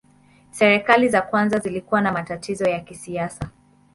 [0.51, 3.49] Serikali za kwanza zilikuwa na matatizo ya kisiasa.